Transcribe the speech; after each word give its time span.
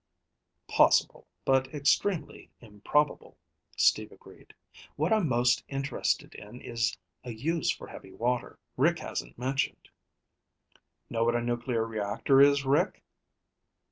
"Possible, 0.67 1.27
but 1.45 1.71
extremely 1.75 2.49
improbable," 2.59 3.37
Steve 3.77 4.11
agreed. 4.11 4.55
"What 4.95 5.13
I'm 5.13 5.29
most 5.29 5.63
interested 5.67 6.33
in 6.33 6.59
is 6.59 6.97
a 7.23 7.29
use 7.31 7.69
for 7.69 7.85
heavy 7.85 8.11
water 8.11 8.57
Rick 8.77 8.97
hasn't 8.97 9.37
mentioned. 9.37 9.89
Know 11.07 11.23
what 11.23 11.35
a 11.35 11.41
nuclear 11.43 11.85
reactor 11.85 12.41
is, 12.41 12.65
Rick?" 12.65 13.03